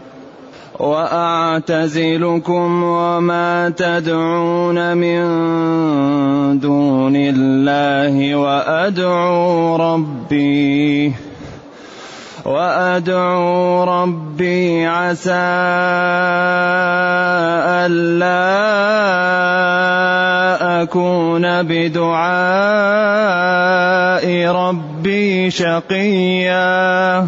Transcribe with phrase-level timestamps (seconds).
[0.80, 5.20] وأعتزلكم وما تدعون من
[6.60, 11.14] دون الله وأدعو ربي.
[12.48, 15.32] وأدعو ربي عسى
[17.86, 18.48] ألا
[20.84, 22.28] أكون بدعاء
[24.48, 27.28] ربي شقيا.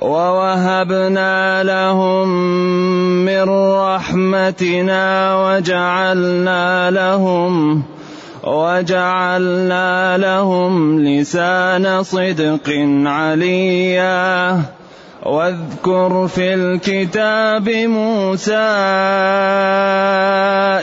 [0.00, 2.28] ووهبنا لهم
[3.24, 7.82] من رحمتنا وجعلنا لهم
[8.44, 12.68] وجعلنا لهم لسان صدق
[13.06, 14.60] عليا.
[15.26, 18.54] واذكر في الكتاب موسى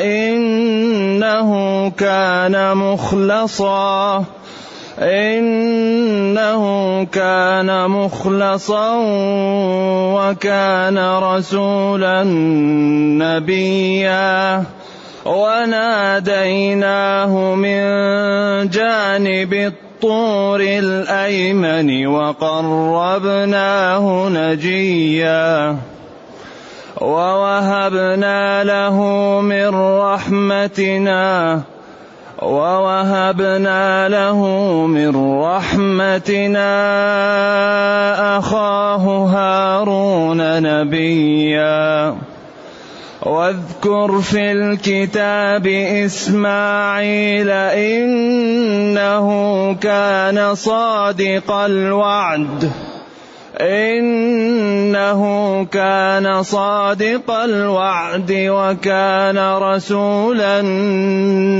[0.04, 1.50] إنه
[1.90, 4.26] كان مخلصا.
[5.00, 6.64] إنه
[7.04, 8.96] كان مخلصا
[10.16, 12.24] وكان رسولا
[13.20, 14.64] نبيا.
[15.26, 16.76] وناديناه
[17.56, 17.82] من
[18.70, 25.78] جانب الطور الأيمن وقربناه نجيا.
[27.02, 28.98] ووهبنا له
[29.42, 31.62] من رحمتنا
[32.46, 34.46] ووهبنا له
[34.86, 36.70] من رحمتنا
[38.38, 42.16] أخاه هارون نبيا.
[43.26, 45.68] واذكر في الكتاب
[46.06, 49.28] إسماعيل إنه
[49.74, 52.72] كان صادق الوعد.
[53.62, 55.22] إنه
[55.66, 60.62] كان صادق الوعد وكان رسولا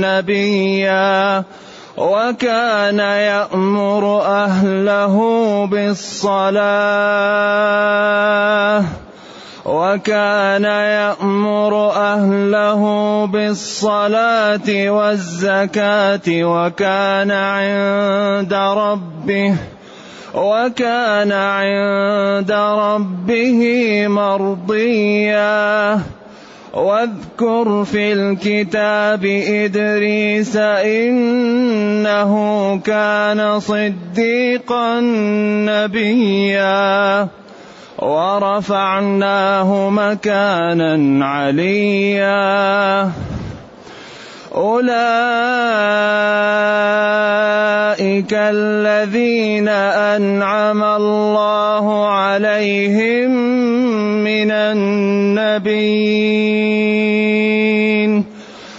[0.04, 1.44] نبيا
[1.96, 5.16] وكان يأمر أهله
[5.66, 6.66] بالصلاة
[9.64, 12.82] وكان يأمر أهله
[13.26, 19.54] بالصلاة والزكاة وكان عند ربه
[20.36, 23.62] وكان عند ربه
[24.08, 26.00] مرضيا.
[26.74, 32.32] واذكر في الكتاب إدريس إنه
[32.84, 35.00] كان صديقا
[35.66, 37.28] نبيا.
[37.98, 43.10] ورفعناه مكانا عليا.
[44.56, 44.86] أولئك
[48.32, 53.30] الذين أنعم الله عليهم
[54.24, 56.16] من النبيين.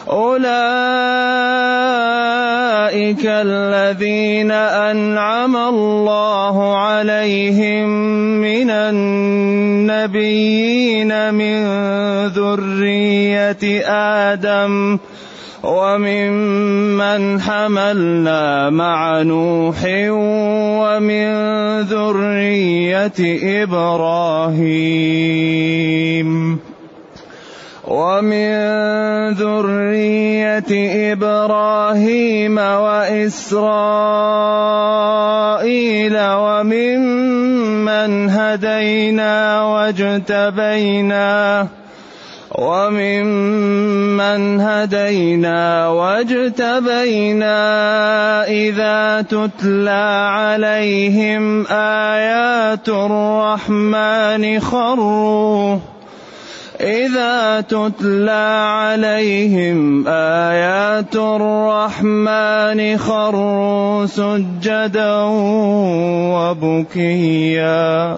[0.10, 0.48] أولئك
[3.26, 7.90] الذين أنعم الله عليهم
[8.42, 10.32] من النبيين
[11.34, 11.66] من
[12.28, 13.86] ذرية
[14.32, 14.98] آدم.
[15.68, 19.84] وممن حملنا مع نوح
[20.80, 21.28] ومن
[21.92, 23.20] ذرية
[23.64, 25.28] إبراهيم.
[27.88, 28.52] ومن
[29.32, 30.72] ذرية
[31.14, 33.58] إبراهيم وإسرائيل
[36.20, 41.28] وممن هدينا واجتبينا
[42.56, 47.58] وممن هدينا واجتبينا
[48.48, 55.78] إذا تتلى عليهم آيات الرحمن خروا.
[56.82, 65.24] إذا تتلى عليهم آيات الرحمن خروا سجدا
[66.38, 68.18] وبكيا.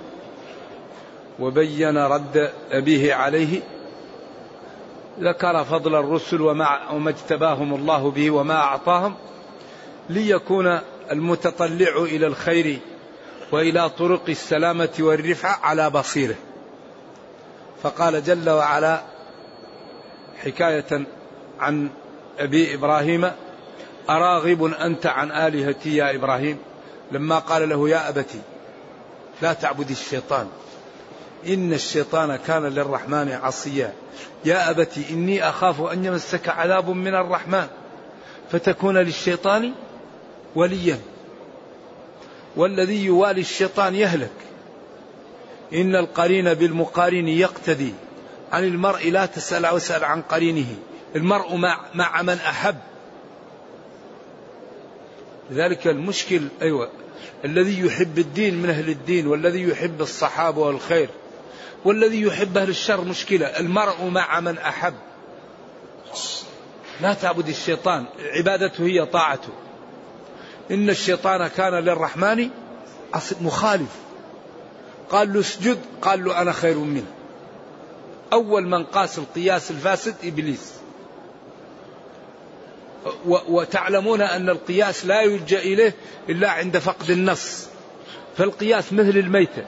[1.41, 3.61] وبين رد أبيه عليه
[5.19, 9.15] ذكر فضل الرسل وما, وما اجتباهم الله به وما أعطاهم
[10.09, 10.79] ليكون
[11.11, 12.79] المتطلع إلى الخير
[13.51, 16.35] وإلى طرق السلامة والرفعة على بصيره.
[17.83, 19.01] فقال جل وعلا
[20.43, 21.05] حكاية
[21.59, 21.89] عن
[22.39, 23.31] أبي إبراهيم
[24.09, 26.57] أراغب أنت عن آلهتي يا إبراهيم؟
[27.11, 28.41] لما قال له يا أبتي
[29.41, 30.47] لا تعبد الشيطان.
[31.47, 33.93] إن الشيطان كان للرحمن عصيا.
[34.45, 37.67] يا أبتي إني أخاف أن يمسك عذاب من الرحمن.
[38.51, 39.73] فتكون للشيطان
[40.55, 40.99] وليا.
[42.55, 44.31] والذي يوالي الشيطان يهلك.
[45.73, 47.93] إن القرين بالمقارن يقتدي.
[48.51, 50.75] عن المرء لا تسأل أو اسأل عن قرينه.
[51.15, 52.77] المرء مع, مع من أحب.
[55.51, 56.89] لذلك المشكل أيوة
[57.45, 61.09] الذي يحب الدين من أهل الدين والذي يحب الصحابة والخير.
[61.85, 63.45] والذي يحب أهل الشر مشكلة.
[63.45, 64.93] المرء مع من أحب.
[67.01, 68.05] لا تعبد الشيطان.
[68.19, 69.49] عبادته هي طاعته.
[70.71, 72.49] إن الشيطان كان للرحمن
[73.41, 73.95] مخالف.
[75.09, 75.77] قال له اسجد.
[76.01, 77.11] قال له أنا خير منه.
[78.33, 80.73] أول من قاس القياس الفاسد إبليس.
[83.25, 85.95] وتعلمون أن القياس لا يلجأ إليه
[86.29, 87.67] إلا عند فقد النص.
[88.37, 89.65] فالقياس مثل الميتة.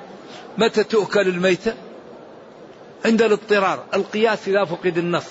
[0.58, 1.74] متى تؤكل الميتة؟
[3.06, 5.28] عند الاضطرار القياس إذا فقد النص.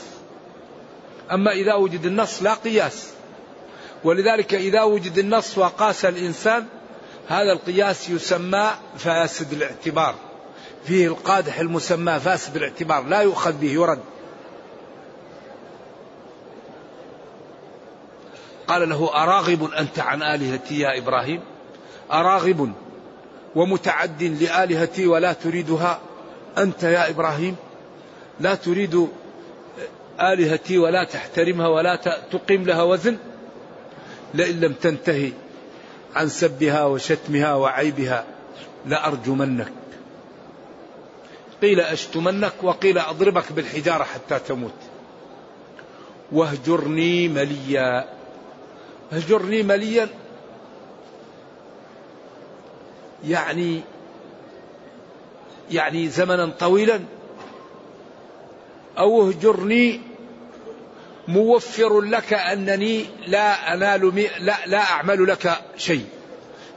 [1.32, 3.10] أما إذا وجد النص لا قياس.
[4.04, 6.66] ولذلك إذا وجد النص وقاس الإنسان
[7.28, 10.14] هذا القياس يسمى فاسد الاعتبار.
[10.84, 14.00] فيه القادح المسمى فاسد الاعتبار لا يؤخذ به يرد.
[18.68, 21.40] قال له أراغب أنت عن آلهتي يا إبراهيم؟
[22.12, 22.72] أراغب
[23.54, 26.00] ومتعد لآلهتي ولا تريدها؟
[26.58, 27.56] أنت يا إبراهيم
[28.40, 29.08] لا تريد
[30.20, 31.96] آلهتي ولا تحترمها ولا
[32.32, 33.16] تقيم لها وزن
[34.34, 35.32] لئن لم تنتهي
[36.14, 38.24] عن سبها وشتمها وعيبها
[38.86, 39.72] لأرجمنك.
[41.62, 44.74] قيل أشتمنك وقيل أضربك بالحجارة حتى تموت.
[46.32, 48.08] واهجرني مليا.
[49.12, 50.08] اهجرني مليا.
[53.24, 53.80] يعني
[55.70, 57.00] يعني زمنا طويلا.
[58.98, 60.00] أو اهجرني
[61.28, 66.04] موفر لك أنني لا أنال لا, لا أعمل لك شيء.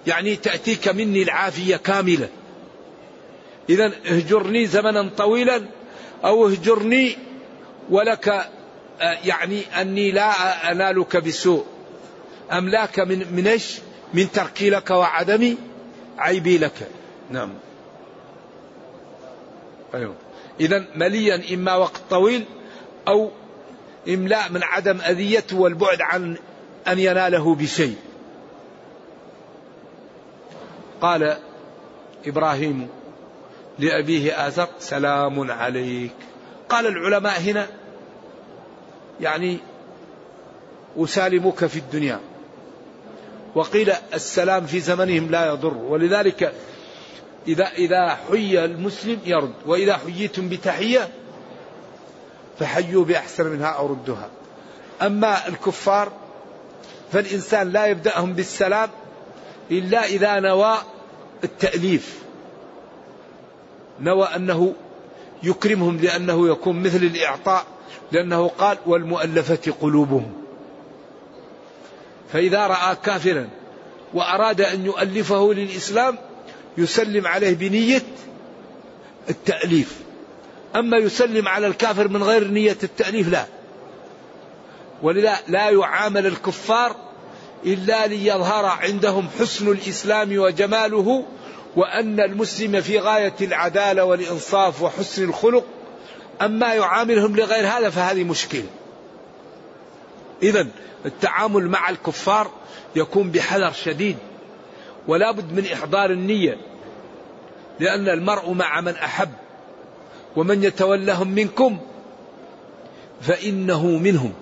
[0.08, 2.30] يعني تأتيك مني العافية كاملة.
[3.70, 5.62] إذا اهجرني زمنا طويلا.
[6.26, 7.18] أو اهجرني
[7.90, 8.28] ولك
[9.02, 10.32] آه، يعني أني لا
[10.72, 11.66] أنالك بسوء.
[12.52, 13.78] أملاك من من إيش؟
[14.14, 15.56] من تركي لك وعدم
[16.18, 16.90] عيبي لك.
[17.30, 17.50] نعم.
[19.96, 20.16] أيوه.
[20.60, 22.46] إذا مليا إما وقت طويل
[23.08, 23.30] أو
[24.10, 26.38] إملاء من عدم أذيته والبعد عن
[26.88, 27.96] أن يناله بشيء.
[31.02, 31.38] قال
[32.26, 32.88] إبراهيم
[33.80, 36.16] لأبيه آزر سلام عليك.
[36.70, 37.68] قال العلماء هنا
[39.22, 39.60] يعني
[40.98, 42.20] أسالمك في الدنيا.
[43.56, 45.78] وقيل السلام في زمنهم لا يضر.
[45.78, 46.54] ولذلك
[47.48, 51.10] إذا إذا حي المسلم يرد وإذا حييتم بتحية
[52.60, 54.30] فحيوا بأحسن منها أو ردها
[55.02, 56.12] أما الكفار
[57.12, 58.90] فالإنسان لا يبدأهم بالسلام
[59.72, 60.78] إلا إذا نوى
[61.44, 62.20] التأليف.
[64.00, 64.74] نوى أنه
[65.44, 67.66] يكرمهم لأنه يكون مثل الإعطاء
[68.12, 70.34] لأنه قال والمؤلفة قلوبهم.
[72.34, 73.50] فإذا رأى كافرا
[74.14, 76.18] وأراد أن يؤلفه للإسلام
[76.78, 78.04] يسلم عليه بنية
[79.30, 79.96] التأليف.
[80.76, 83.46] أما يسلم على الكافر من غير نية التأليف لا.
[85.02, 86.96] ولذا لا يعامل الكفار
[87.66, 91.26] إلا ليظهر عندهم حسن الإسلام وجماله
[91.76, 95.66] وأن المسلم في غاية العدالة والإنصاف وحسن الخلق.
[96.42, 98.68] أما يعاملهم لغير هذا فهذه مشكلة.
[100.44, 100.68] إذا
[101.06, 102.52] التعامل مع الكفار
[102.96, 104.18] يكون بحذر شديد.
[105.08, 106.58] ولا بد من إحضار النية
[107.80, 109.30] لأن المرء مع من أحب
[110.36, 111.78] ومن يتولهم منكم
[113.22, 114.34] فإنه منهم.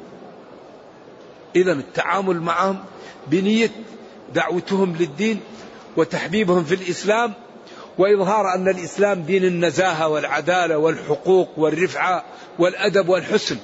[1.55, 2.79] إذا التعامل معهم
[3.27, 3.72] بنية
[4.34, 5.39] دعوتهم للدين
[5.98, 7.34] وتحبيبهم في الإسلام
[7.98, 12.24] وإظهار أن الإسلام دين النزاهة والعدالة والحقوق والرفعة
[12.60, 13.58] والأدب والحسن.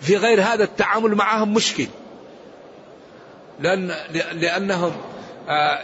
[0.00, 1.86] في غير هذا التعامل معهم مشكل
[3.60, 3.94] لأن
[4.32, 4.92] لأنهم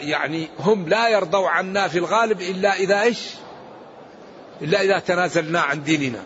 [0.00, 3.31] يعني هم لا يرضوا عنا في الغالب إلا إذا إيش؟
[4.62, 6.23] إلا إذا تنازلنا عن ديننا.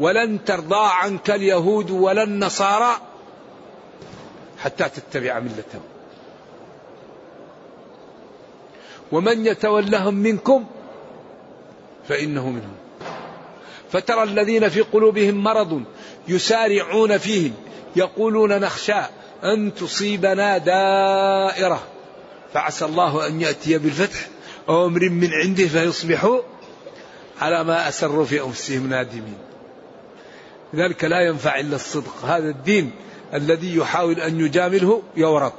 [0.00, 2.96] ولن ترضى عنك اليهود ولا النصارى
[4.58, 5.82] حتى تتبع ملتهم.
[9.12, 10.66] ومن يتولهم منكم
[12.08, 12.76] فإنه منهم.
[13.92, 15.82] فترى الذين في قلوبهم مرض
[16.28, 17.52] يسارعون فيهم
[17.96, 19.00] يقولون نخشى
[19.44, 21.82] أن تصيبنا دائرة.
[22.54, 24.28] فعسى الله أن يأتي بالفتح
[24.68, 26.40] أو أمر من عنده فيصبحوا
[27.40, 29.38] على ما أسروا في أنفسهم نادمين.
[30.74, 32.24] لذلك لا ينفع إلا الصدق.
[32.24, 32.90] هذا الدين
[33.34, 35.52] الذي يحاول أن يجامله يورط.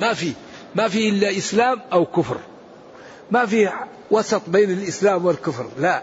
[0.00, 0.32] ما في
[0.74, 2.38] ما في إلا إسلام أو كفر.
[3.30, 3.70] ما في
[4.10, 6.02] وسط بين الإسلام والكفر لا.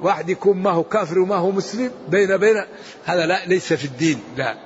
[0.00, 2.64] واحد يكون ما هو كافر وما هو مسلم بين بين.
[3.04, 4.56] هذا لا ليس في الدين لا.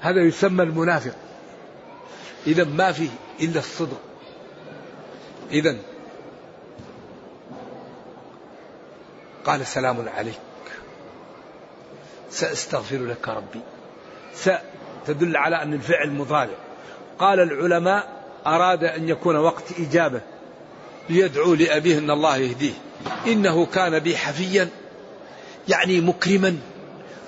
[0.00, 1.14] هذا يسمى المنافق.
[2.46, 3.08] إذا ما في
[3.40, 4.00] إلا الصدق.
[5.50, 5.76] إذا
[9.44, 10.40] قال سلام عليك.
[12.30, 13.60] سأستغفر لك ربي.
[14.34, 14.50] س
[15.06, 16.56] تدل على أن الفعل مضارع.
[17.18, 20.20] قال العلماء أراد أن يكون وقت إجابة
[21.10, 22.72] ليدعو لأبيه أن الله يهديه.
[23.26, 24.68] إنه كان بي حفيا
[25.68, 26.58] يعني مكرما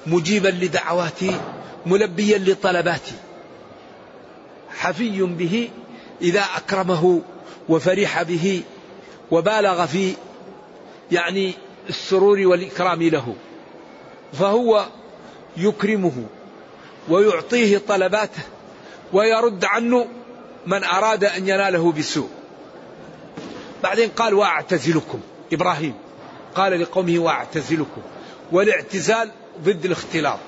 [0.06, 1.40] مجيبا لدعواتي
[1.86, 3.14] ملبيا لطلباتي.
[4.76, 5.70] حفي به
[6.22, 7.20] إذا أكرمه
[7.68, 8.62] وفرح به
[9.30, 10.14] وبالغ في
[11.12, 11.54] يعني
[11.88, 13.34] السرور والإكرام له.
[14.32, 14.86] فهو
[15.56, 16.24] يكرمه
[17.08, 18.42] ويعطيه طلباته
[19.12, 20.06] ويرد عنه
[20.66, 22.28] من أراد أن يناله بسوء.
[23.82, 25.20] بعدين قال وأعتزلكم.
[25.52, 25.94] إبراهيم
[26.54, 28.02] قال لقومه وأعتزلكم.
[28.52, 29.30] والاعتزال
[29.62, 30.38] ضد الاختلاط.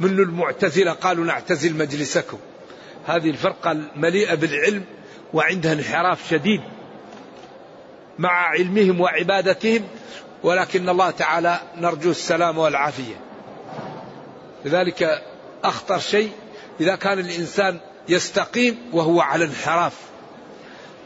[0.00, 2.38] من المعتزلة؟ قالوا نعتزل مجلسكم.
[3.06, 4.84] هذه الفرقة المليئة بالعلم
[5.34, 6.60] وعندها انحراف شديد
[8.18, 9.84] مع علمهم وعبادتهم
[10.42, 13.14] ولكن الله تعالى نرجو السلام والعافية.
[14.64, 15.22] لذلك
[15.64, 16.30] أخطر شيء
[16.80, 17.78] إذا كان الإنسان
[18.08, 19.94] يستقيم وهو على انحراف.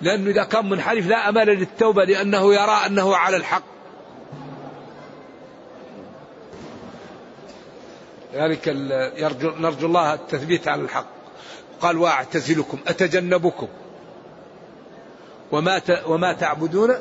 [0.01, 3.65] لأنه إذا كان منحرف لا أمل للتوبة لأنه يرى أنه على الحق.
[9.17, 11.22] يرجو نرجو الله التثبيت على الحق.
[11.83, 13.69] قال وأعتزلكم أتجنبكم.
[15.53, 16.95] وما وما تعبدون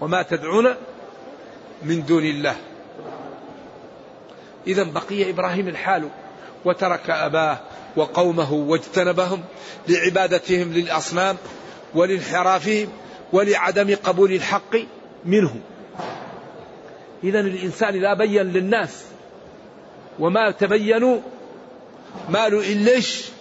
[0.00, 0.74] وما تدعون
[1.82, 2.56] من دون الله.
[4.66, 6.08] إذا بقي إبراهيم الحال
[6.64, 7.58] وترك أباه
[7.96, 9.42] وقومه واجتنبهم
[9.88, 11.36] لعبادتهم للأصنام
[11.94, 12.88] ولانحرافهم
[13.32, 14.76] ولعدم قبول الحق
[15.24, 15.60] منهم.
[17.24, 19.04] إذا الإنسان إذا بين للناس
[20.18, 21.20] وما تبينوا
[22.28, 23.35] ماله إليش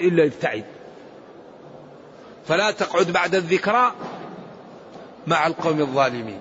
[0.00, 0.64] إلا يبتعد.
[2.48, 3.92] فلا تقعد بعد الذكرى
[5.26, 6.40] مع القوم الظالمين.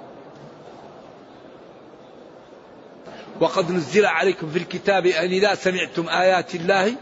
[3.40, 6.96] وقد نزل عليكم في الكتاب أن إذا سمعتم آيات الله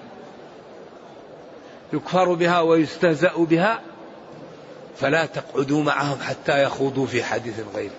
[1.93, 3.81] يكفر بها ويستهزأ بها
[4.97, 7.93] فلا تقعدوا معهم حتى يخوضوا في حديث غيره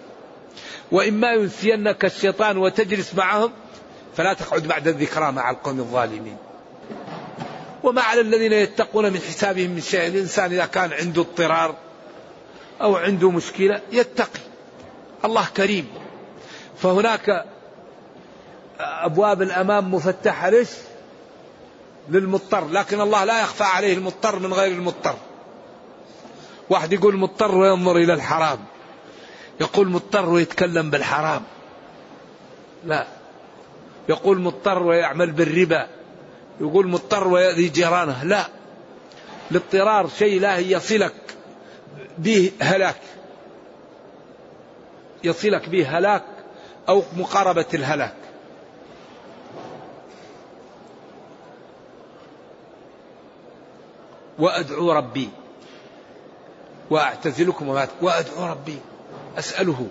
[0.93, 3.53] وإما ينسينك الشيطان وتجلس معهم
[4.17, 6.37] فلا تقعد بعد الذكرى مع القوم الظالمين.
[7.87, 10.07] وما على الذين يتقون من حسابهم من شيء.
[10.07, 11.75] الإنسان إذا كان عنده اضطرار
[12.83, 14.41] أو عنده مشكلة يتقي.
[15.25, 15.89] الله كريم.
[16.83, 17.45] فهناك
[18.81, 20.69] أبواب الأمام مفتحة ليش؟
[22.09, 22.69] للمضطر.
[22.69, 25.15] لكن الله لا يخفى عليه المضطر من غير المضطر.
[26.71, 28.59] واحد يقول مضطر وينظر إلى الحرام.
[29.61, 31.43] يقول مضطر ويتكلم بالحرام.
[32.85, 33.07] لا.
[34.09, 35.87] يقول مضطر ويعمل بالربا.
[36.61, 38.25] يقول مضطر ويأذي جيرانه.
[38.25, 38.47] لا.
[39.51, 41.15] الاضطرار شيء لا يصلك
[42.19, 43.01] به هلاك.
[45.25, 46.25] يصلك به هلاك
[46.89, 48.15] أو مقاربة الهلاك.
[54.39, 55.29] وأدعو ربي.
[56.91, 58.79] وأعتزلكم وما وأدعو ربي.
[59.39, 59.89] أسأله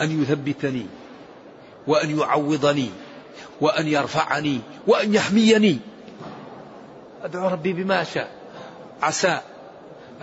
[0.00, 0.86] أن يثبتني
[1.86, 2.90] وأن يعوضني.
[3.60, 5.78] وأن يرفعني وأن يحميني.
[7.24, 8.30] أدعو ربي بما أشاء
[9.02, 9.40] عسى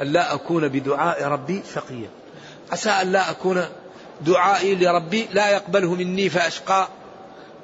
[0.02, 2.10] أن لا أكون بدعاء ربي شقيا.
[2.72, 3.66] عسى أن لا أكون
[4.22, 6.88] دعائي لربي لا يقبله مني فأشقى.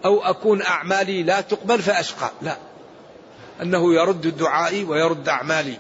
[0.05, 2.31] أو أكون أعمالي لا تقبل فأشقى.
[2.41, 2.57] لا.
[3.62, 5.77] أنه يرد دعائي ويرد أعمالي.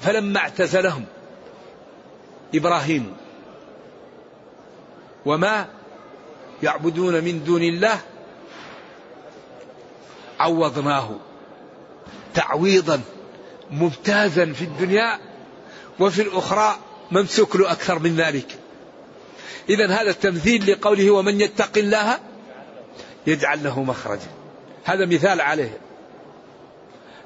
[0.00, 1.04] فلما اعتزلهم
[2.54, 3.16] إبراهيم
[5.26, 5.66] وما
[6.62, 7.98] يعبدون من دون الله
[10.40, 11.10] عوضناه
[12.34, 13.00] تعويضا
[13.70, 15.18] ممتازا في الدنيا
[16.00, 16.76] وفي الأخرى
[17.10, 18.58] ممسوك له أكثر من ذلك.
[19.68, 22.18] إذا هذا التمثيل لقوله ومن يتق الله
[23.26, 24.30] يجعل له مخرجا.
[24.84, 25.78] هذا مثال عليه.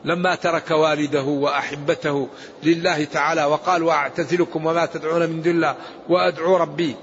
[0.05, 2.29] لما ترك والده وأحبته
[2.63, 5.77] لله تعالى وقال وأعتزلكم وما تدعون من دون الله
[6.09, 6.97] وأدعو ربي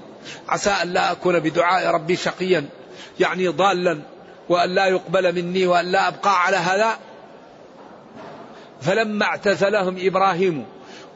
[0.48, 2.64] عسى أن لا أكون بدعاء ربي شقيا
[3.20, 4.00] يعني ضالا
[4.48, 6.98] وأن لا يقبل مني وأن لا أبقى على هذا.
[8.80, 10.66] فلما اعتزلهم إبراهيم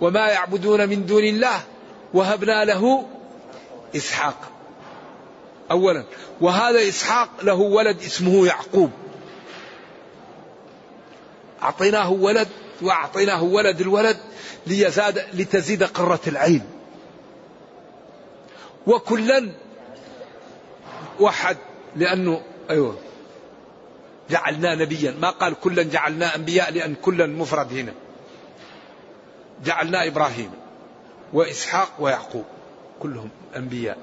[0.00, 1.60] وما يعبدون من دون الله
[2.14, 3.06] وهبنا له
[3.96, 4.50] إسحاق.
[5.70, 6.04] أولا
[6.40, 8.90] وهذا إسحاق له ولد اسمه يعقوب.
[11.62, 12.48] أعطيناه ولد
[12.82, 14.16] وأعطيناه ولد الولد
[14.66, 16.62] ليزاد لتزيد قرة العين.
[18.86, 19.52] وكلا
[21.20, 21.56] وحد
[21.96, 22.98] لأنه أيوه
[24.30, 25.14] جعلنا نبيا.
[25.20, 27.92] ما قال كلا جعلنا أنبياء لأن كلا مفرد هنا.
[29.64, 30.50] جعلنا إبراهيم
[31.32, 32.44] وإسحاق ويعقوب
[33.00, 33.98] كلهم أنبياء.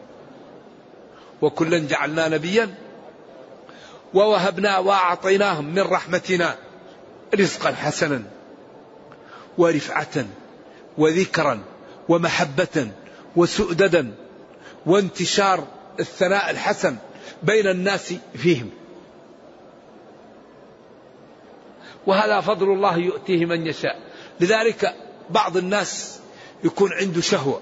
[1.42, 2.76] وكلا جعلنا نبيا
[4.14, 6.56] ووهبنا وأعطيناهم من رحمتنا
[7.36, 8.24] رزقا حسنا
[9.58, 10.26] ورفعة
[10.98, 11.60] وذكرا
[12.10, 12.92] ومحبة
[13.36, 14.12] وسؤددا.
[14.86, 15.68] وانتشار
[16.00, 16.96] الثناء الحسن
[17.44, 18.70] بين الناس فيهم.
[22.08, 24.00] وهذا فضل الله يؤتيه من يشاء.
[24.40, 24.96] لذلك
[25.30, 26.20] بعض الناس
[26.64, 27.62] يكون عنده شهوة.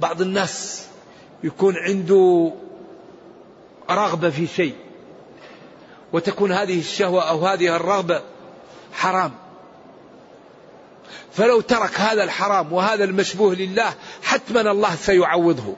[0.00, 0.86] بعض الناس
[1.44, 2.52] يكون عنده
[3.90, 4.74] رغبة في شيء.
[6.12, 8.22] وتكون هذه الشهوة أو هذه الرغبة
[8.92, 9.47] حرام.
[11.32, 15.76] فلو ترك هذا الحرام وهذا المشبوه لله حتما الله سيعوضه.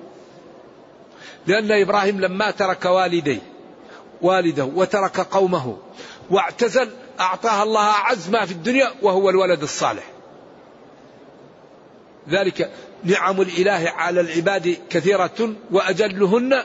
[1.47, 3.38] لأن إبراهيم لما ترك والديه
[4.23, 5.77] والده وترك قومه
[6.31, 6.90] واعتزل
[7.21, 10.05] أعطاها الله أعز ما في الدنيا وهو الولد الصالح.
[12.29, 12.71] ذلك
[13.05, 16.62] نعم الإله على العباد كثيرة وأجلهن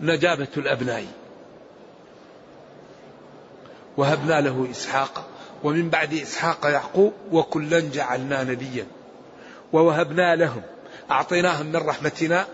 [0.00, 1.04] نجابة الأبناء.
[3.96, 5.31] وهبنا له إسحاق
[5.64, 8.86] ومن بعد إسحاق يعقوب وكلا جعلنا نبيا
[9.72, 10.62] ووهبنا لهم
[11.10, 12.46] أعطيناهم من رحمتنا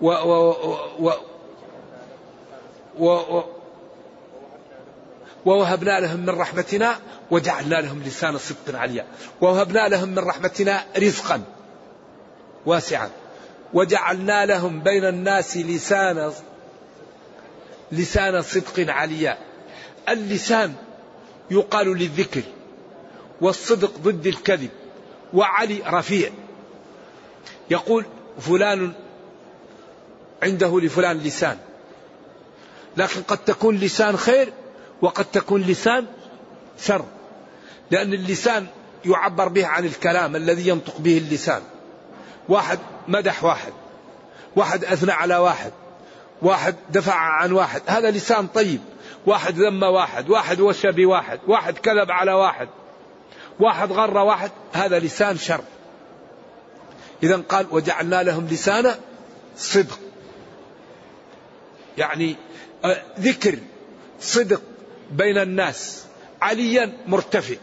[0.00, 0.54] و و
[0.98, 1.12] و
[2.98, 3.42] و و
[5.44, 6.96] ووهبنا لهم من رحمتنا
[7.30, 9.06] وجعلنا لهم لسان صدق عليا
[9.40, 11.42] ووهبنا لهم من رحمتنا رزقا
[12.66, 13.10] واسعا
[13.74, 16.32] وجعلنا لهم بين الناس لسان
[17.92, 19.38] لسان صدق عليا.
[20.08, 20.74] اللسان
[21.50, 22.42] يقال للذكر
[23.40, 24.70] والصدق ضد الكذب
[25.34, 26.30] وعلي رفيع.
[27.70, 28.04] يقول
[28.40, 28.92] فلان
[30.42, 31.58] عنده لفلان لسان
[32.96, 34.52] لكن قد تكون لسان خير
[35.02, 36.06] وقد تكون لسان
[36.80, 37.04] شر
[37.90, 38.66] لأن اللسان
[39.04, 41.62] يعبر به عن الكلام الذي ينطق به اللسان.
[42.48, 43.72] واحد مدح واحد
[44.56, 45.72] واحد أثنى على واحد
[46.44, 47.82] واحد دفع عن واحد.
[47.86, 48.80] هذا لسان طيب.
[49.26, 52.68] واحد ذم واحد واحد وشى بواحد واحد كذب على واحد
[53.60, 55.60] واحد غر واحد هذا لسان شر.
[57.22, 58.94] إذا قال وجعلنا لهم لسان
[59.56, 59.98] صدق.
[61.98, 62.36] يعني
[62.84, 63.58] آه، ذكر
[64.20, 64.62] صدق
[65.10, 66.04] بين الناس
[66.42, 67.54] عليا مرتفع.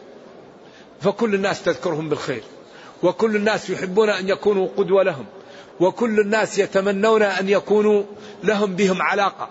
[1.01, 2.43] فكل الناس تذكرهم بالخير
[3.03, 5.25] وكل الناس يحبون أن يكونوا قدوة لهم.
[5.81, 8.03] وكل الناس يتمنون أن يكونوا
[8.43, 9.49] لهم بهم علاقة.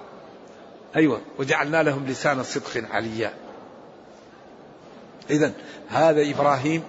[0.96, 3.34] أيوة وجعلنا لهم لسان صدق عليا.
[5.30, 5.52] إذا
[5.88, 6.82] هذا إبراهيم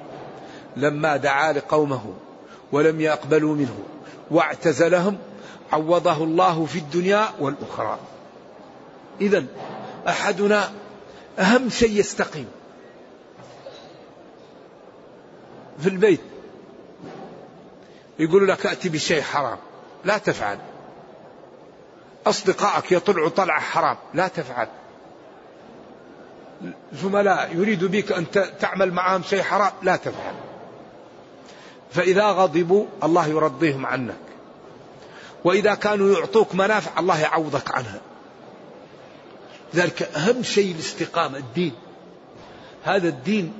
[0.77, 2.13] لما دعا لقومه
[2.71, 3.79] ولم يقبلوا منه
[4.31, 5.17] واعتزلهم
[5.71, 7.99] عوضه الله في الدنيا والأخرى.
[9.21, 9.45] إذا
[10.07, 10.71] أحدنا
[11.39, 12.47] أهم شيء يستقيم
[15.79, 16.21] في البيت.
[18.21, 19.57] يقول لك أتي بشيء حرام.
[20.05, 20.57] لا تفعل.
[22.27, 23.97] أصدقائك يطلعوا طلعة حرام.
[24.13, 24.67] لا تفعل.
[26.93, 28.25] زملاء يريد بك أن
[28.59, 29.71] تعمل معهم شيء حرام.
[29.83, 30.33] لا تفعل.
[31.91, 34.15] فإذا غضبوا الله يرضيهم عنك.
[35.43, 38.01] وإذا كانوا يعطوك منافع الله يعوضك عنها.
[39.75, 41.73] ذلك أهم شيء الاستقامة الدين.
[42.83, 43.53] هذا الدين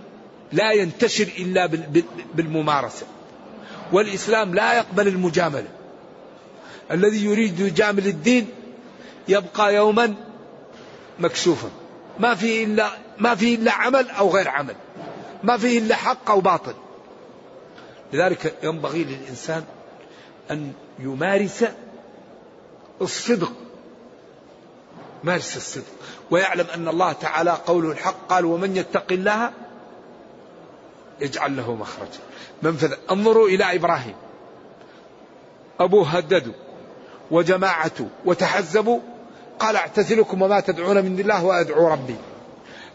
[0.52, 1.66] لا ينتشر إلا
[2.34, 3.06] بالممارسة.
[3.92, 5.68] والإسلام لا يقبل المجاملة.
[6.92, 8.50] الذي يريد يجامل الدين
[9.28, 10.16] يبقى يوما
[11.20, 11.70] مكشوفا.
[12.20, 14.76] ما فيه إلا ما فيه إلا عمل أو غير عمل.
[15.44, 16.74] ما فيه إلا حق أو باطل.
[18.14, 19.64] لذلك ينبغي للإنسان
[20.52, 21.66] أن يمارس
[23.02, 23.52] الصدق.
[25.24, 25.86] مارس الصدق.
[26.32, 29.52] ويعلم أن الله تعالى قوله الحق قال ومن يتق الله
[31.22, 32.20] يجعل له مخرجا.
[32.64, 34.16] منفذا انظروا إلى إبراهيم.
[35.80, 36.54] أبوه هددوا
[37.32, 39.00] وجماعته وتحزبوا
[39.60, 42.16] قال اعتزلكم وما تدعون من دون الله وأدعو ربي.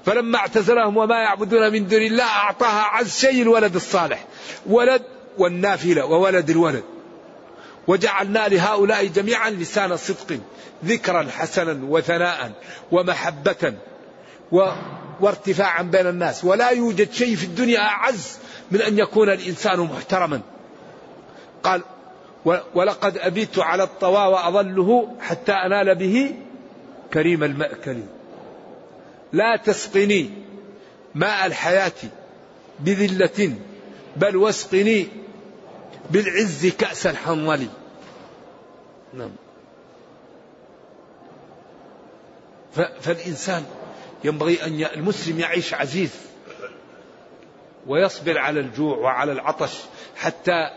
[0.06, 4.24] فلما اعتزلهم وما يعبدون من دون الله أعطاها عز شيء الولد الصالح.
[4.66, 5.02] ولد
[5.38, 6.84] والنافلة وولد الولد.
[7.86, 10.38] وجعلنا لهؤلاء جميعا لسان صدق
[10.84, 12.52] ذكرا حسنا وثناء
[12.92, 13.74] ومحبة
[14.52, 14.68] و
[15.20, 16.44] وارتفاعا بين الناس.
[16.44, 18.38] ولا يوجد شيء في الدنيا أعز
[18.70, 20.40] من أن يكون الإنسان محترما.
[21.62, 21.82] قال
[22.74, 26.34] ولقد أبيت على الطوى وأظله حتى أنال به
[27.12, 28.02] كريم المأكل
[29.32, 30.30] لا تسقني
[31.14, 31.92] ماء الحياة
[32.80, 33.54] بذلة
[34.16, 35.08] بل واسقني
[36.10, 37.66] بالعز كأس الحنظل.
[39.14, 39.30] نعم.
[43.00, 43.64] فالإنسان
[44.24, 46.10] ينبغي أن المسلم يعيش عزيز.
[47.86, 49.72] ويصبر على الجوع وعلى العطش
[50.16, 50.70] حتى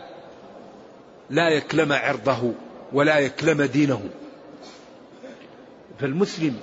[1.30, 2.52] لا يكلم عرضه
[2.92, 4.02] ولا يكلم دينه.
[6.00, 6.60] فالمسلم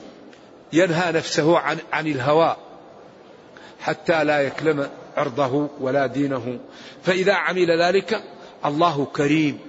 [0.73, 2.55] ينهى نفسه عن عن الهوى
[3.81, 6.59] حتى لا يكلم عرضه ولا دينه.
[7.03, 8.23] فإذا عمل ذلك
[8.65, 9.59] الله كريم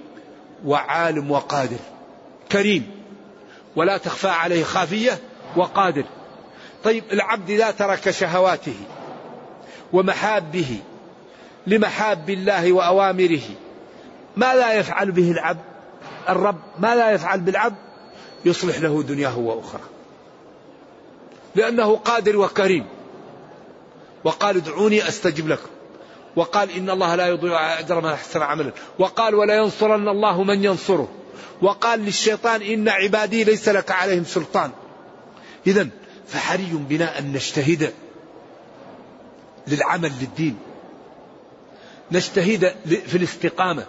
[0.65, 1.79] وعالم وقادر.
[2.51, 2.91] كريم.
[3.75, 5.19] ولا تخفى عليه خافية
[5.55, 6.05] وقادر.
[6.83, 8.75] طيب العبد إذا ترك شهواته
[9.93, 10.79] ومحابه
[11.67, 13.41] لمحاب الله وأوامره.
[14.37, 15.61] ماذا يفعل به العبد؟
[16.29, 17.75] الرب ماذا يفعل بالعبد؟
[18.45, 19.81] يصلح له دنياه وأخرى.
[21.55, 22.85] لأنه قادر وكريم.
[24.23, 25.69] وقال ادعوني أستجب لكم.
[26.35, 28.71] وقال إن الله لا يضيع أجر من أحسن عملا.
[28.99, 31.07] وقال ولا ينصرن الله من ينصره.
[31.61, 34.71] وقال للشيطان إن عبادي ليس لك عليهم سلطان.
[35.67, 35.87] إذا
[36.27, 37.93] فحري بنا أن نجتهد.
[39.69, 40.57] للعمل للدين.
[42.11, 43.85] نجتهد في الاستقامة.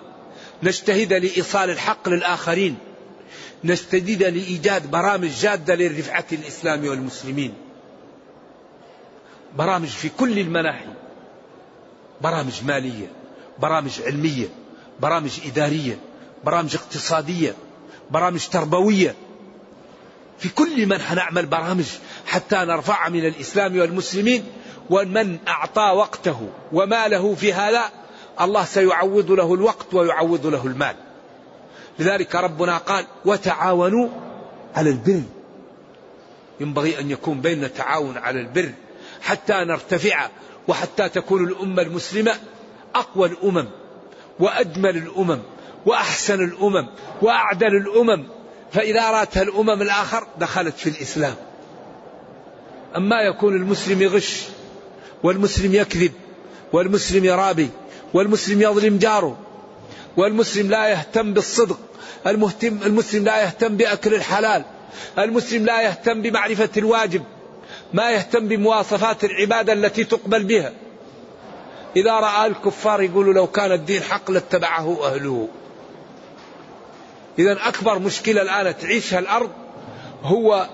[0.62, 2.76] نجتهد لإيصال الحق للآخرين.
[3.64, 7.54] نجتهد لإيجاد برامج جادة لرفعة الإسلام والمسلمين.
[9.56, 10.86] برامج في كل المناحي.
[12.20, 13.06] برامج مالية
[13.58, 14.48] برامج علمية
[15.00, 15.98] برامج إدارية
[16.44, 17.54] برامج اقتصادية
[18.10, 19.14] برامج تربوية.
[20.38, 21.84] في كل من حنعمل برامج
[22.26, 24.44] حتى نرفع من الإسلام والمسلمين.
[24.90, 27.82] ومن أعطى وقته وماله في هذا
[28.40, 30.96] الله سيعوض له الوقت ويعوض له المال.
[31.98, 34.08] لذلك ربنا قال وتعاونوا
[34.74, 35.22] على البر.
[36.60, 38.72] ينبغي أن يكون بيننا تعاون على البر
[39.22, 40.28] حتى نرتفع
[40.68, 42.34] وحتى تكون الأمة المسلمة
[42.94, 43.68] أقوى الأمم
[44.38, 45.38] وأجمل الأمم
[45.86, 46.88] وأحسن الأمم
[47.22, 48.24] وأعدل الأمم.
[48.72, 51.34] فإذا راتها الأمم الآخر دخلت في الإسلام.
[52.96, 54.46] أما يكون المسلم يغش
[55.22, 56.12] والمسلم يكذب
[56.72, 57.70] والمسلم يرابي
[58.14, 59.38] والمسلم يظلم جاره
[60.16, 61.78] والمسلم لا يهتم بالصدق
[62.26, 64.64] المهتم المسلم لا يهتم بأكل الحلال
[65.18, 67.22] المسلم لا يهتم بمعرفة الواجب
[67.92, 70.72] ما يهتم بمواصفات العبادة التي تقبل بها.
[71.96, 75.48] إذا رأى الكفار يقولوا لو كان الدين حق لاتبعه أهله.
[77.38, 79.50] إذا أكبر مشكلة الآن تعيشها الأرض
[80.22, 80.68] هو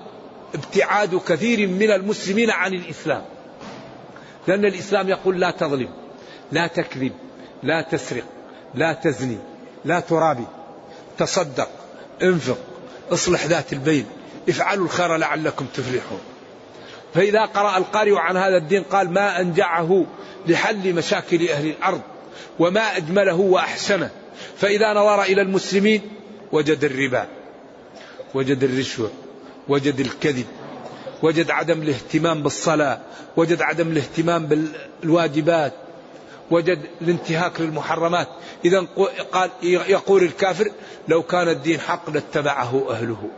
[0.54, 3.24] ابتعاد كثير من المسلمين عن الإسلام.
[4.48, 5.88] لأن الإسلام يقول لا تظلم
[6.52, 7.12] لا تكذب
[7.62, 8.24] لا تسرق
[8.74, 9.38] لا تزني
[9.84, 10.44] لا ترابي
[11.18, 11.68] تصدق
[12.22, 12.58] انفق
[13.12, 14.06] اصلح ذات البين
[14.48, 16.20] افعلوا الخير لعلكم تفلحون.
[17.14, 20.06] فإذا قرأ القارئ عن هذا الدين قال ما أنجعه
[20.46, 22.00] لحل مشاكل أهل الأرض
[22.58, 24.10] وما أجمله وأحسنه.
[24.56, 26.00] فإذا نظر إلى المسلمين
[26.52, 27.26] وجد الربا
[28.34, 29.10] وجد الرشوة
[29.68, 30.46] وجد الكذب
[31.22, 33.00] وجد عدم الاهتمام بالصلاة
[33.36, 35.72] وجد عدم الاهتمام بالواجبات
[36.50, 38.28] وجد الانتهاك للمحرمات.
[38.64, 38.86] إذا
[39.32, 40.70] قال يقول الكافر
[41.08, 43.30] لو كان الدين حق لاتبعه أهله.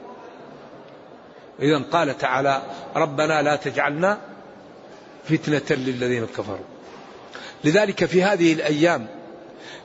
[1.63, 2.63] إذا قال تعالى
[2.97, 4.19] ربنا لا تجعلنا
[5.29, 6.67] فتنة للذين كفروا.
[7.65, 9.07] لذلك في هذه الأيام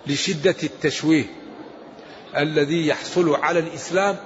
[0.08, 1.26] لشدة التشويه
[2.38, 4.18] الذي يحصل على الإسلام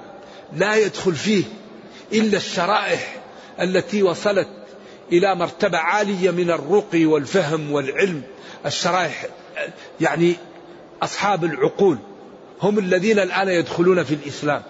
[0.52, 1.44] لا يدخل فيه
[2.12, 3.16] إلا الشرائح
[3.60, 4.48] التي وصلت
[5.12, 8.22] إلى مرتبة عالية من الرقي والفهم والعلم
[8.66, 9.26] الشرائح
[10.00, 10.36] يعني
[11.02, 11.98] أصحاب العقول
[12.62, 14.62] هم الذين الآن يدخلون في الإسلام.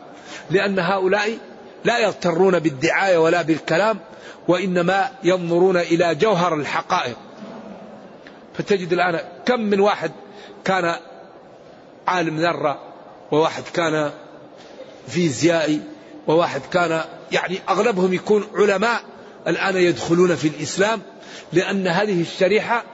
[0.51, 1.39] لأن هؤلاء
[1.85, 3.99] لا يغترون بالدعاية ولا بالكلام
[4.49, 7.17] وإنما ينظرون إلى جوهر الحقائق.
[8.55, 10.13] فتجد الآن كم من واحد
[10.65, 10.95] كان
[12.07, 12.81] عالم ذرة
[13.33, 14.11] وواحد كان
[15.09, 15.81] فيزيائي
[16.27, 19.03] وواحد كان يعني أغلبهم يكون علماء
[19.47, 21.03] الآن يدخلون في الإسلام
[21.53, 22.85] لأن هذه الشريحة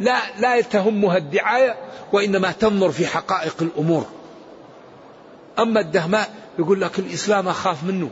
[0.00, 1.76] لا لا تهمها الدعاية
[2.12, 4.06] وإنما تنظر في حقائق الأمور.
[5.58, 8.10] أما الدهماء يقول لك الإسلام أخاف منه.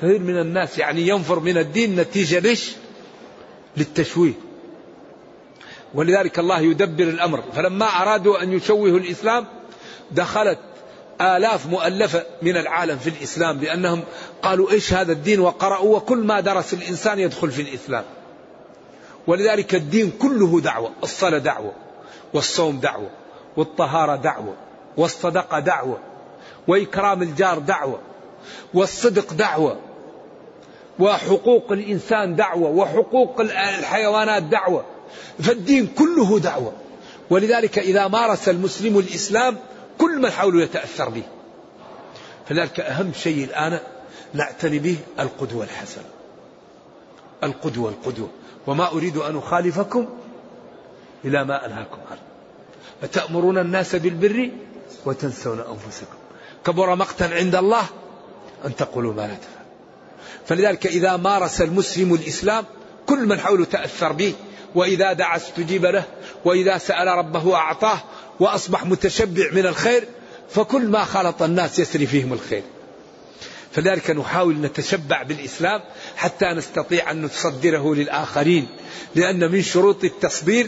[0.00, 2.72] كثير من الناس يعني ينفر من الدين نتيجة ليش؟
[3.76, 4.32] للتشويه.
[5.94, 7.42] ولذلك الله يدبر الأمر.
[7.56, 9.46] فلما أرادوا أن يشوهوا الإسلام
[10.10, 10.58] دخلت
[11.22, 14.02] آلاف مؤلفة من العالم في الإسلام لأنهم
[14.42, 18.04] قالوا إيش هذا الدين وقرأوا وكل ما درس الإنسان يدخل في الإسلام.
[19.26, 21.72] ولذلك الدين كله دعوة الصلاة دعوة
[22.34, 23.10] والصوم دعوة
[23.56, 24.54] والطهارة دعوة
[24.96, 25.98] والصدقة دعوة
[26.68, 27.98] وإكرام الجار دعوة
[28.74, 29.78] والصدق دعوة
[30.98, 34.84] وحقوق الإنسان دعوة وحقوق الحيوانات دعوة.
[35.42, 36.72] فالدين كله دعوة.
[37.30, 39.56] ولذلك إذا مارس المسلم الإسلام
[40.02, 41.22] كل من حوله يتأثر به.
[42.48, 43.78] فلذلك أهم شيء الآن
[44.34, 46.04] نعتني به القدوة الحسنة.
[47.44, 48.28] القدوة القدوة.
[48.66, 50.08] وما أريد أن أخالفكم
[51.24, 52.20] إلى ما أنهاكم عنه.
[53.02, 54.50] أتأمرون الناس بالبر
[55.04, 56.16] وتنسون أنفسكم.
[56.66, 57.84] كبر مقتا عند الله
[58.64, 59.62] أن تقولوا ما لا تفعل
[60.46, 62.64] فلذلك إذا مارس المسلم الإسلام
[63.06, 64.34] كل من حوله تأثر به.
[64.74, 66.04] وإذا دعا استجيب له
[66.44, 67.98] وإذا سأل ربه أعطاه
[68.40, 70.04] وأصبح متشبع من الخير
[70.50, 72.62] فكل ما خلط الناس يسري فيهم الخير.
[73.72, 75.80] فلذلك نحاول نتشبع بالإسلام
[76.16, 78.68] حتى نستطيع أن نصدره للآخرين
[79.14, 80.66] لأن من شروط التصدير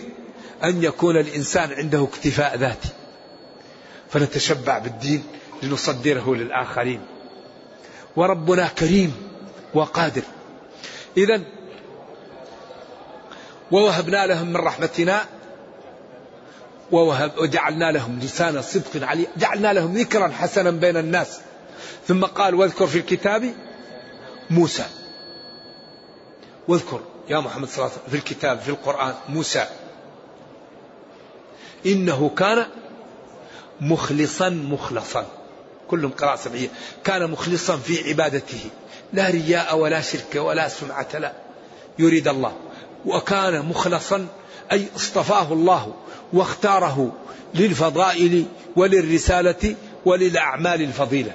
[0.64, 2.88] أن يكون الإنسان عنده اكتفاء ذاتي.
[4.10, 5.22] فنتشبع بالدين
[5.62, 7.00] لنصدره للآخرين.
[8.16, 9.14] وربنا كريم
[9.74, 10.22] وقادر.
[11.16, 11.40] إذا
[13.70, 15.24] ووهبنا لهم من رحمتنا
[17.38, 21.40] وجعلنا لهم لسان صدق علي جعلنا لهم ذكرا حسنا بين الناس.
[22.08, 23.54] ثم قال واذكر في الكتاب
[24.50, 24.84] موسى.
[26.68, 29.66] واذكر يا محمد صلى الله عليه وسلم في الكتاب في القرآن موسى.
[31.86, 32.66] إنه كان
[33.80, 35.26] مخلصا مخلصا.
[35.88, 36.68] كلهم قراءة سبعية.
[37.04, 38.60] كان مخلصا في عبادته.
[39.12, 41.32] لا رياء ولا شرك ولا سمعة لا.
[41.98, 42.52] يريد الله.
[43.06, 44.26] وكان مخلصا
[44.72, 45.94] أي اصطفاه الله
[46.32, 47.12] واختاره
[47.54, 48.44] للفضائل
[48.76, 49.74] وللرسالة
[50.04, 51.32] وللأعمال الفضيلة.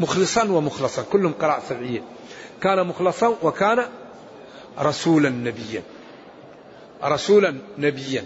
[0.00, 2.02] مخلصا ومخلصا كلهم قراءة سبعية.
[2.62, 3.86] كان مخلصا وكان
[4.78, 5.82] رسولا نبيا.
[7.04, 8.24] رسولا نبيا.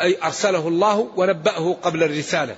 [0.00, 2.56] أي أرسله الله ونبأه قبل الرسالة.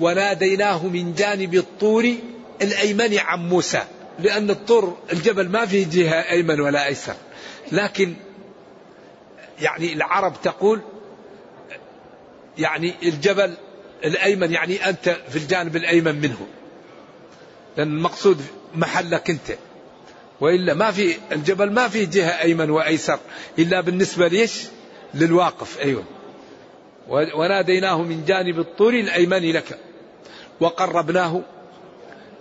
[0.00, 2.14] وناديناه من جانب الطور
[2.62, 3.82] الأيمن عن موسى.
[4.18, 7.14] لأن الطور الجبل ما فيه جهة أيمن ولا أيسر.
[7.72, 8.14] لكن
[9.60, 10.80] يعني العرب تقول
[12.58, 13.54] يعني الجبل
[14.04, 16.46] الأيمن يعني أنت في الجانب الأيمن منه.
[17.76, 18.42] لأن المقصود
[18.74, 19.58] محلك أنت.
[20.40, 23.18] وإلا ما في الجبل ما فيه جهة أيمن وأيسر.
[23.58, 24.64] إلا بالنسبة ليش؟
[25.14, 26.04] للواقف أيوة.
[27.08, 29.78] وناديناه من جانب الطور الأيمن لك.
[30.60, 31.42] وقربناه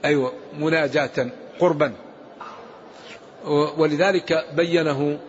[0.06, 1.94] أيوة مناجاة قربا.
[3.78, 5.20] ولذلك بينه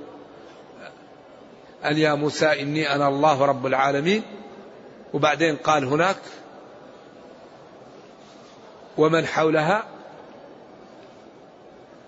[1.84, 4.22] أن يا موسى إني أنا الله رب العالمين.
[5.14, 6.16] وبعدين قال هناك
[8.98, 9.84] ومن حولها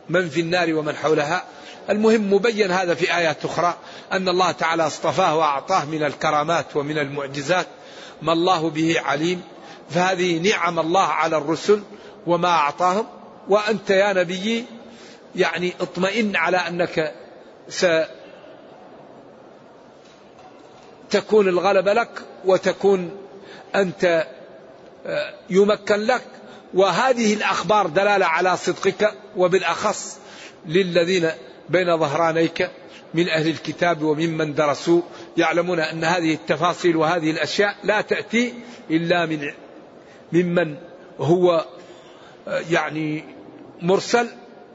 [0.09, 1.45] من في النار ومن حولها.
[1.91, 3.75] المهم مبين هذا في آيات أخرى
[4.13, 7.67] أن الله تعالى اصطفاه وأعطاه من الكرامات ومن المعجزات
[8.23, 9.43] ما الله به عليم.
[9.91, 11.83] فهذه نعم الله على الرسل
[12.27, 13.07] وما أعطاهم.
[13.49, 14.65] وأنت يا نبي
[15.37, 17.15] يعني اطمئن على أنك
[21.09, 22.11] ستكون الغلبة لك
[22.45, 23.11] وتكون
[23.75, 24.27] أنت
[25.07, 26.23] آه، يمكن لك.
[26.75, 30.19] وهذه الأخبار دلالة على صدقك وبالأخص
[30.67, 31.31] للذين
[31.69, 32.71] بين ظهرانيك
[33.15, 35.01] من أهل الكتاب وممن درسوا
[35.37, 38.55] يعلمون أن هذه التفاصيل وهذه الأشياء لا تأتي
[38.91, 39.53] إلا من
[40.33, 40.77] ممن
[41.19, 41.65] هو
[42.71, 43.25] يعني
[43.83, 44.29] مرسل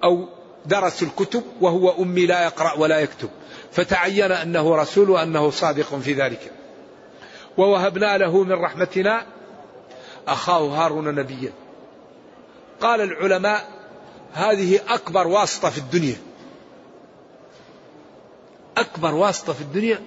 [0.04, 0.28] أو
[0.66, 3.30] درس الكتب وهو أمي لا يقرأ ولا يكتب
[3.72, 6.52] فتعين أنه رسول وأنه صادق في ذلك.
[7.58, 9.26] ووهبنا له من رحمتنا
[10.28, 11.52] أخاه هارون نبيا.
[12.82, 13.68] قال العلماء
[14.34, 16.16] هذه أكبر واسطة في الدنيا.
[18.78, 20.02] أكبر واسطة في الدنيا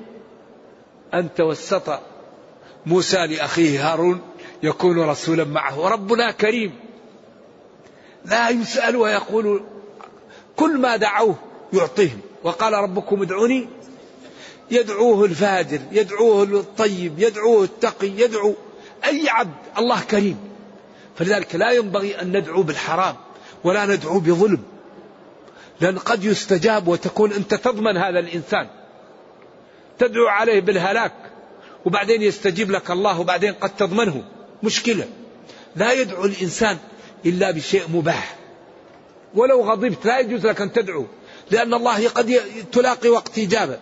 [1.15, 2.01] أن توسط
[2.87, 4.21] موسى لأخيه هارون
[4.63, 5.79] يكون رسولا معه.
[5.79, 6.86] وربنا كريم.
[8.27, 9.63] لا يسأل ويقول
[10.57, 11.37] كل ما دعوه
[11.73, 12.21] يعطيهم.
[12.45, 13.69] وقال ربكم ادعوني.
[14.71, 18.55] يدعوه الفاجر يدعوه الطيب يدعوه التقي يدعو
[19.05, 20.39] أي عبد الله كريم.
[21.17, 23.17] فلذلك لا ينبغي أن ندعو بالحرام
[23.65, 24.63] ولا ندعو بظلم
[25.81, 28.69] لأن قد يستجاب وتكون أنت تضمن هذا الإنسان.
[29.99, 31.13] تدعو عليه بالهلاك
[31.85, 34.25] وبعدين يستجيب لك الله وبعدين قد تضمنه.
[34.63, 35.09] مشكلة.
[35.77, 36.79] لا يدعو الإنسان
[37.25, 38.37] إلا بشيء مباح.
[39.35, 41.07] ولو غضبت لا يجوز لك أن تدعو
[41.51, 42.41] لأن الله قد
[42.73, 43.79] تلاقي وقت إجابة.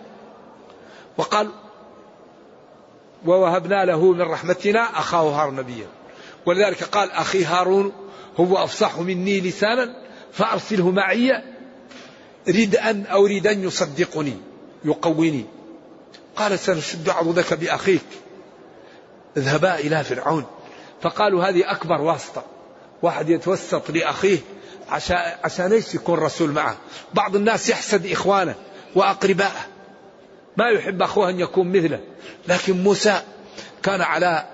[1.18, 1.50] وقال
[3.26, 5.86] ووهبنا له من رحمتنا أخاه هارون نبيا.
[6.46, 7.92] ولذلك قال أخي هارون
[8.40, 9.96] هو أفصح مني لسانا
[10.32, 11.42] فأرسله معي
[12.48, 14.36] رد أن أو رد أن يصدقني
[14.84, 15.44] يقويني.
[16.36, 18.04] قال سنشد عضدك بأخيك
[19.36, 20.44] اذهبا إلى فرعون.
[21.02, 22.44] فقالوا هذه أكبر واسطة.
[23.02, 24.38] واحد يتوسط لأخيه
[24.88, 26.76] عشان, عشان إيش يكون رسول معه؟
[27.14, 28.54] بعض الناس يحسد إخوانه
[28.94, 29.66] وأقربائه.
[30.56, 32.00] ما يحب أخوه أن يكون مثله.
[32.48, 33.22] لكن موسى
[33.82, 34.44] كان على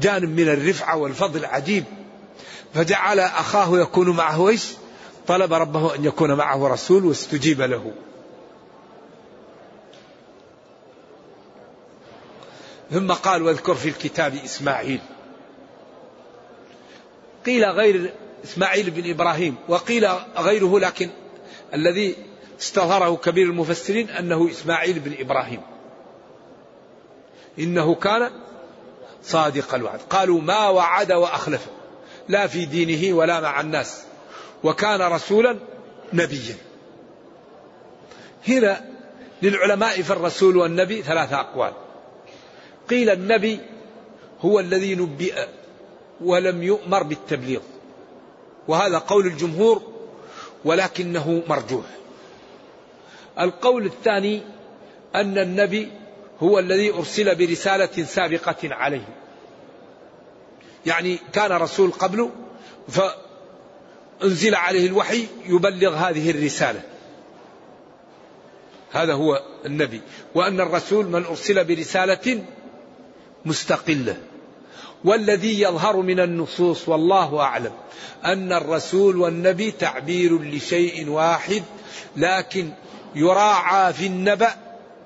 [0.00, 1.84] جانب من الرفعة والفضل عجيب
[2.74, 4.66] فجعل أخاه يكون معه إيش؟
[5.26, 7.92] طلب ربه أن يكون معه رسول واستجيب له.
[12.90, 15.00] ثم قال واذكر في الكتاب إسماعيل.
[17.46, 18.12] قيل غير
[18.44, 21.10] إسماعيل بن إبراهيم وقيل غيره لكن
[21.74, 22.14] الذي
[22.60, 25.60] استظهره كبير المفسرين أنه إسماعيل بن إبراهيم.
[27.58, 28.30] إنه كان
[29.22, 30.00] صادق الوعد.
[30.10, 31.66] قالوا ما وعد وأخلف
[32.28, 34.02] لا في دينه ولا مع الناس
[34.64, 35.58] وكان رسولا
[36.12, 36.56] نبيا.
[38.48, 38.84] هنا
[39.42, 41.72] للعلماء في الرسول والنبي ثلاثة أقوال.
[42.90, 43.60] قيل النبي
[44.40, 45.46] هو الذي نبئ
[46.24, 47.60] ولم يؤمر بالتبليغ.
[48.68, 49.82] وهذا قول الجمهور
[50.64, 51.84] ولكنه مرجوح.
[53.40, 54.42] القول الثاني
[55.14, 55.92] أن النبي
[56.42, 59.08] هو الذي أرسل برسالة سابقة عليه.
[60.86, 62.30] يعني كان رسول قبله
[62.88, 66.80] فأنزل عليه الوحي يبلغ هذه الرسالة.
[68.92, 70.00] هذا هو النبي.
[70.34, 72.44] وأن الرسول من أرسل برسالة
[73.44, 74.16] مستقلة.
[75.04, 77.72] والذي يظهر من النصوص والله أعلم
[78.24, 81.62] أن الرسول والنبي تعبير لشيء واحد
[82.16, 82.70] لكن
[83.14, 84.50] يراعى في النبأ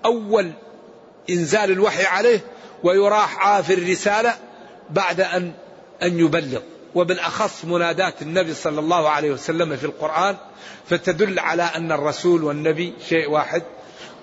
[0.05, 0.53] أول
[1.31, 2.41] إنزال الوحي عليه
[2.85, 4.35] ويراعى في الرسالة
[4.91, 5.53] بعد أن
[6.03, 6.61] أن يبلغ.
[6.95, 10.37] وبالأخص منادات النبي صلى الله عليه وسلم في القرآن
[10.89, 13.63] فتدل على أن الرسول والنبي شيء واحد.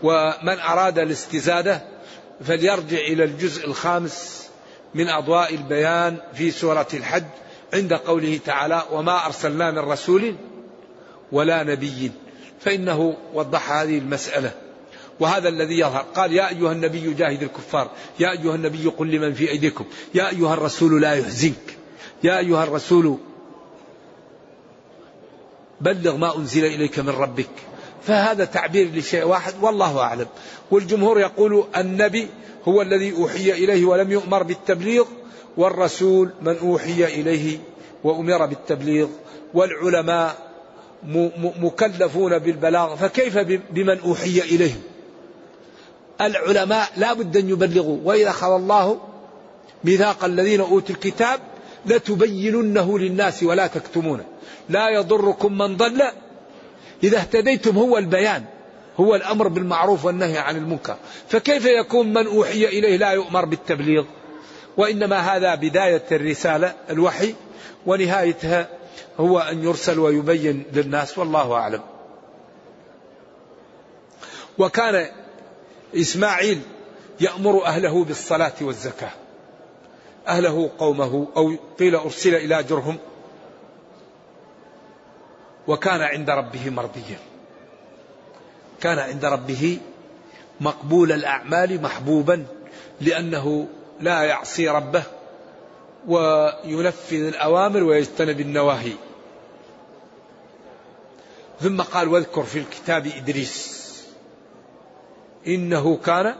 [0.03, 1.82] ومن أراد الاستزادة
[2.45, 4.49] فليرجع إلى الجزء الخامس
[4.95, 7.23] من أضواء البيان في سورة الحج
[7.73, 10.36] عند قوله تعالى وما أرسلنا من رسول
[11.32, 12.12] ولا نبي.
[12.60, 14.52] فإنه وضح هذه المسألة.
[15.19, 16.06] وهذا الذي يظهر.
[16.15, 17.91] قال يا أيها النبي جاهد الكفار.
[18.19, 19.86] يا أيها النبي قل لمن في أيديكم.
[20.15, 21.78] يا أيها الرسول لا يحزنك.
[22.23, 23.17] يا أيها الرسول
[25.82, 27.49] بلغ ما أنزل إليك من ربك.
[28.04, 30.28] فهذا تعبير لشيء واحد والله أعلم.
[30.72, 32.28] والجمهور يقول النبي
[32.68, 35.06] هو الذي أوحي إليه ولم يؤمر بالتبليغ
[35.58, 37.58] والرسول من أوحي إليه
[38.04, 39.08] وأمر بالتبليغ
[39.54, 40.36] والعلماء
[41.62, 43.38] مكلفون بالبلاغ فكيف
[43.72, 44.82] بمن أوحي إليهم
[46.22, 47.97] العلماء لا بد أن يبلغوا.
[48.04, 49.00] وإذا أخذ الله
[49.84, 51.39] ميثاق الذين أوتوا الكتاب
[51.86, 54.26] لتبيننه للناس ولا تكتمونه.
[54.70, 56.02] لا يضركم من ضل
[57.03, 58.43] إذا اهتديتم هو البيان
[58.99, 60.97] هو الأمر بالمعروف والنهي عن المنكر.
[61.27, 64.03] فكيف يكون من أوحي إليه لا يؤمر بالتبليغ؟
[64.77, 67.36] وإنما هذا بداية الرسالة الوحي
[67.86, 68.67] ونهايتها
[69.19, 71.82] هو أن يرسل ويبين للناس والله أعلم.
[74.57, 75.07] وكان
[75.95, 76.61] إسماعيل
[77.21, 79.11] يأمر أهله بالصلاة والزكاة.
[80.27, 82.97] أهله قومه أو قيل أرسل إلى جرهم.
[85.70, 87.20] وكان عند ربه مرضيا.
[88.82, 89.78] كان عند ربه
[90.61, 92.45] مقبول الأعمال محبوبا
[93.01, 93.67] لأنه
[93.99, 95.03] لا يعصي ربه
[96.07, 98.93] وينفذ الأوامر ويجتنب النواهي.
[101.59, 103.80] ثم قال واذكر في الكتاب إدريس
[105.47, 106.36] إنه كان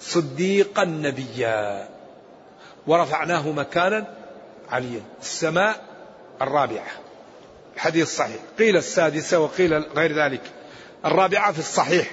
[0.00, 1.88] صديقا نبيا
[2.86, 4.06] ورفعناه مكانا
[4.70, 5.00] عليا.
[5.20, 5.84] السماء
[6.42, 7.05] الرابعة.
[7.76, 8.40] الحديث صحيح.
[8.58, 10.40] قيل السادسة وقيل غير ذلك.
[11.04, 12.10] الرابعة في الصحيح.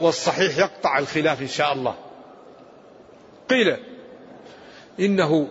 [0.00, 1.94] والصحيح يقطع الخلاف إن شاء الله.
[3.50, 3.76] قيل
[5.00, 5.48] إنه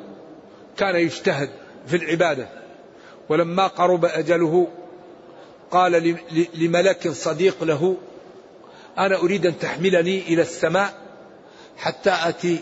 [0.78, 1.49] كان يجتهد
[1.88, 2.49] في العبادة.
[3.30, 4.67] ولما قرب أجله
[5.72, 6.17] قال
[6.53, 7.97] لملك صديق له
[8.97, 10.93] أنا أريد أن تحملني إلى السماء
[11.78, 12.59] حتى أتي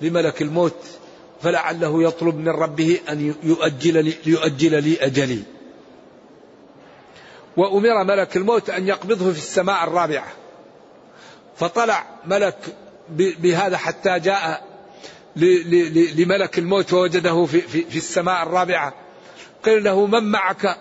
[0.00, 0.98] لملك الموت.
[1.42, 5.42] فلعله يطلب من ربه أن يؤجل لي, يؤجل لي أجلي.
[7.56, 10.32] وأمر ملك الموت أن يقبضه في السماء الرابعة.
[11.56, 12.58] فطلع ملك
[13.38, 14.66] بهذا حتى جاء
[16.16, 18.94] لملك الموت ووجده في, في, في السماء الرابعة.
[19.64, 20.78] قيل له من معك؟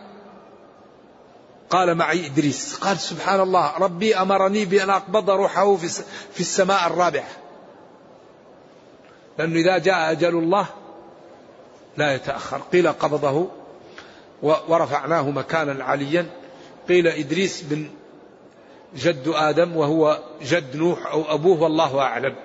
[1.70, 2.76] قال معي إدريس.
[2.76, 7.28] قال سبحان الله ربي أمرني بأن أقبض روحه في, السماء الرابعة.
[9.38, 10.66] لأنه إذا جاء أجل الله
[11.98, 12.62] لا يتأخر.
[12.74, 13.48] قيل قبضه
[14.44, 16.26] ورفعناه مكانا عليا.
[16.90, 17.90] قيل إدريس بن
[18.96, 22.36] جد آدم وهو جد نوح أو أبوه والله أعلم.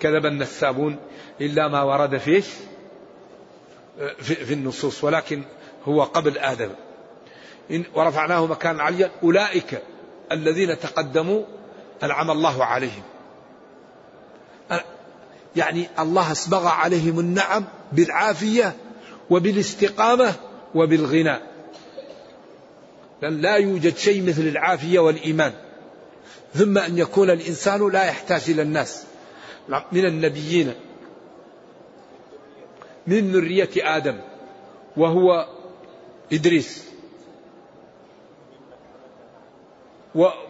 [0.00, 0.96] كذب النسابون.
[1.40, 2.42] إلا ما ورد فيه
[4.18, 5.04] في, النصوص.
[5.04, 5.42] ولكن
[5.88, 6.70] هو قبل آدم.
[7.70, 9.10] إن ورفعناه مكانا عليا.
[9.22, 9.82] أولئك
[10.32, 11.42] الذين تقدموا
[12.02, 13.02] أنعم الله عليهم.
[15.58, 18.76] يعني الله أسبغ عليهم النعم بالعافية
[19.30, 20.34] وبالاستقامة
[20.74, 21.38] وبالغنى.
[23.22, 25.52] لأن لا يوجد شيء مثل العافية والإيمان.
[26.54, 29.04] ثم أن يكون الإنسان لا يحتاج إلى الناس.
[29.92, 30.74] من النبيين.
[33.06, 34.20] من ذرية آدم.
[34.96, 35.48] وهو
[36.32, 36.84] إدريس.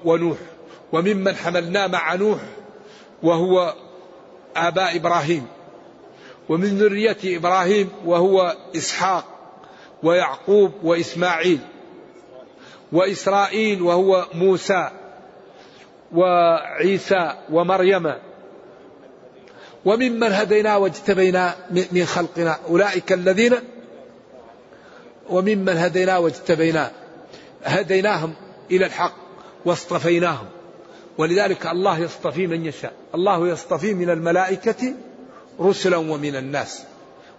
[0.05, 0.39] ونوح.
[0.93, 2.41] وممن حملنا مع نوح.
[3.23, 3.75] وهو
[4.67, 5.47] آباء إبراهيم.
[6.49, 9.25] ومن ذرية إبراهيم وهو إسحاق
[10.03, 11.59] ويعقوب وإسماعيل
[12.93, 14.91] وإسرائيل وهو موسى
[16.15, 18.13] وعيسى ومريم.
[19.85, 22.59] وممن هدينا واجتبينا من خلقنا.
[22.69, 23.55] أولئك الذين
[25.31, 26.91] وممن هدينا واجتبينا.
[27.65, 28.35] هديناهم
[28.71, 29.15] إلى الحق
[29.65, 30.47] واصطفيناهم.
[31.19, 32.93] ولذلك الله يصطفي من يشاء.
[33.14, 34.95] الله يصطفي من الملائكة
[35.61, 36.83] رسلا ومن الناس.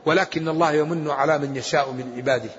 [0.05, 2.49] ولكن الله يمن على من يشاء من عباده.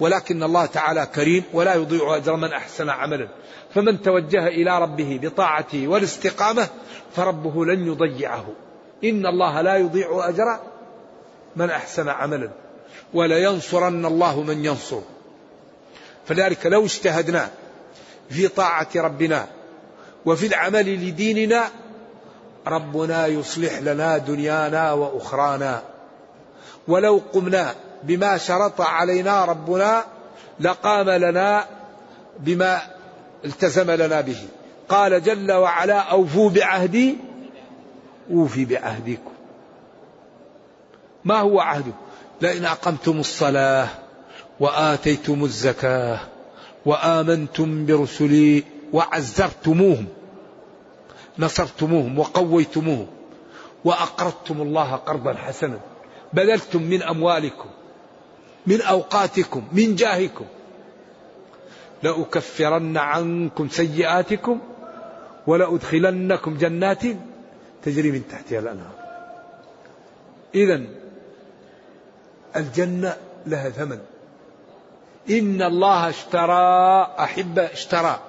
[0.00, 3.28] ولكن الله تعالى كريم ولا يضيع أجر من أحسن عملا.
[3.74, 6.68] فمن توجه إلى ربه بطاعته والاستقامة
[7.16, 8.46] فربه لن يضيعه.
[9.04, 10.58] إن الله لا يضيع أجر
[11.56, 12.50] من أحسن عملا.
[13.14, 15.00] ولينصرن الله من ينصر.
[16.26, 17.50] فلذلك لو اجتهدنا
[18.30, 19.46] في طاعة ربنا
[20.26, 21.64] وفي العمل لديننا
[22.66, 25.82] ربنا يصلح لنا دنيانا وأخرانا.
[26.88, 30.04] ولو قمنا بما شرط علينا ربنا
[30.60, 31.64] لقام لنا
[32.38, 32.80] بما
[33.44, 34.38] التزم لنا به.
[34.88, 37.16] قال جل وعلا أوفوا بعهدي
[38.30, 39.32] أوفي بعهدكم.
[41.24, 41.92] ما هو عهده
[42.40, 43.88] لئن أقمتم الصلاة
[44.60, 46.20] وآتيتم الزكاة
[46.86, 50.06] وآمنتم برسلي وعزرتموهم.
[51.38, 53.06] نصرتموهم وقويتموهم
[53.84, 55.80] وأقرضتم الله قرضا حسنا.
[56.32, 57.68] بذلتم من أموالكم
[58.66, 60.44] من أوقاتكم من جاهكم.
[62.02, 64.60] لأكفرن عنكم سيئاتكم
[65.46, 67.02] ولأدخلنكم جنات
[67.84, 68.94] تجري من تحتها الأنهار.
[70.54, 70.82] إذا
[72.56, 73.16] الجنة
[73.46, 73.98] لها ثمن.
[75.30, 78.20] إن الله اشترى أحب اشترى.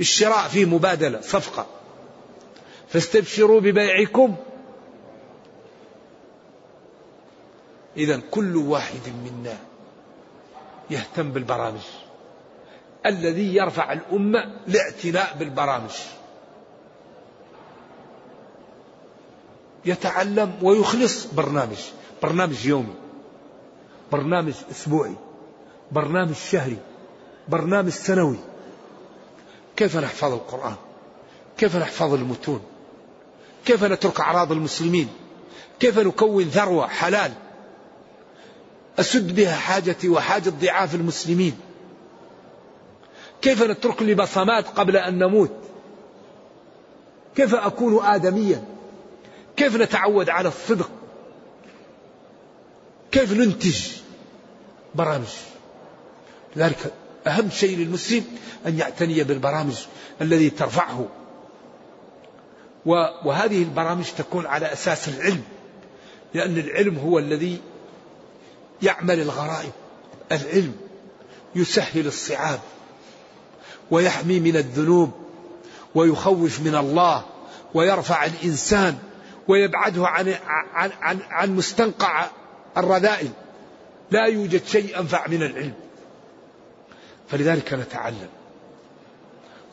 [0.00, 1.66] الشراء فيه مبادلة صفقة.
[2.88, 4.36] فاستبشروا ببيعكم.
[7.96, 9.58] إذا كل واحد منا
[10.90, 11.80] يهتم بالبرامج.
[13.06, 15.90] الذي يرفع الأمة لإعتناء بالبرامج.
[19.84, 21.78] يتعلم ويخلص برنامج.
[22.22, 22.94] برنامج يومي.
[24.12, 25.14] برنامج أسبوعي.
[25.92, 26.76] برنامج شهري.
[27.48, 28.38] برنامج سنوي.
[29.76, 30.76] كيف نحفظ القرآن؟
[31.58, 32.60] كيف نحفظ المتون؟
[33.66, 35.08] كيف نترك أعراض المسلمين؟
[35.80, 37.32] كيف نكون ثروة حلال؟
[38.98, 41.58] أسد بها حاجتي وحاجة ضعاف المسلمين.
[43.42, 45.52] كيف نترك لي بصمات قبل أن نموت؟
[47.36, 48.64] كيف أكون آدميا؟
[49.56, 50.90] كيف نتعود على الصدق؟
[53.12, 53.78] كيف ننتج
[54.94, 55.28] برامج؟
[56.56, 56.92] لذلك
[57.26, 58.24] أهم شيء للمسلم
[58.66, 59.76] أن يعتني بالبرامج
[60.20, 61.08] الذي ترفعه.
[63.24, 65.42] وهذه البرامج تكون على أساس العلم
[66.34, 67.60] لأن العلم هو الذي
[68.82, 69.72] يعمل الغرائب
[70.32, 70.76] العلم
[71.54, 72.60] يسهل الصعاب
[73.90, 75.10] ويحمي من الذنوب
[75.94, 77.24] ويخوف من الله
[77.74, 78.98] ويرفع الإنسان
[79.48, 80.34] ويبعده عن,
[80.74, 82.26] عن, عن, عن مستنقع
[82.76, 83.30] الرذائل.
[84.10, 85.74] لا يوجد شيء أنفع من العلم.
[87.28, 88.28] فلذلك نتعلم.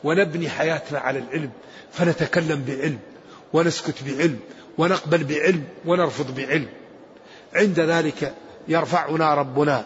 [0.04, 1.50] ونبني حياتنا على العلم
[1.92, 2.98] فنتكلم بعلم
[3.52, 4.38] ونسكت بعلم
[4.78, 6.66] ونقبل بعلم ونرفض بعلم.
[7.54, 8.34] عند ذلك
[8.68, 9.84] يرفعنا ربنا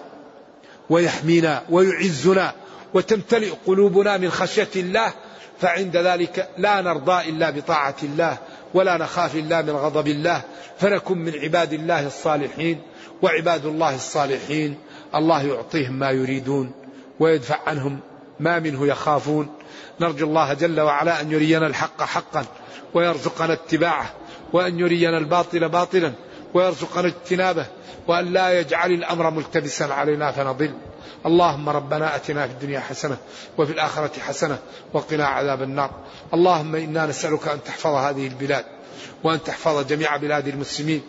[0.91, 2.53] ويحمينا ويعزنا
[2.95, 5.12] وتمتلئ قلوبنا من خشية الله
[5.61, 8.39] فعند ذلك لا نرضى إلا بطاعة الله
[8.75, 10.43] ولا نخاف إلا من غضب الله
[10.79, 12.81] فنكن من عباد الله الصالحين
[13.23, 14.79] وعباد الله الصالحين.
[15.14, 16.73] الله يعطيهم ما يريدون
[17.21, 18.01] ويدفع عنهم
[18.41, 19.49] ما منه يخافون.
[20.01, 22.44] نرجو الله جل وعلا أن يرينا الحق حقا
[22.94, 24.11] ويرزقنا اتباعه
[24.53, 26.12] وأن يرينا الباطل باطلا
[26.55, 27.66] ويرزقنا اجتنابه
[28.07, 30.74] وأن لا يجعل الأمر ملتبسا علينا فنضل.
[31.26, 33.16] اللهم ربنا أتنا في الدنيا حسنة
[33.59, 34.59] وفي الآخرة حسنة
[34.92, 35.90] وقنا عذاب النار.
[36.34, 38.64] اللهم إنا نسألك أن تحفظ هذه البلاد
[39.24, 41.03] وأن تحفظ جميع بلاد المسلمين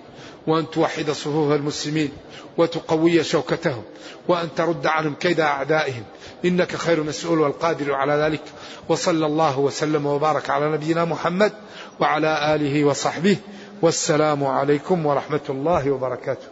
[0.49, 2.11] وأن توحد صفوف المسلمين
[2.57, 3.83] وتقوي شوكتهم
[4.27, 6.03] وأن ترد عنهم كيد أعدائهم.
[6.45, 8.41] إنك خير مسؤول والقادر على ذلك.
[8.89, 11.51] وصلى الله وسلم وبارك على نبينا محمد
[11.99, 13.37] وعلى آله وصحبه.
[13.81, 16.47] والسلام عليكم ورحمة الله وبركاته.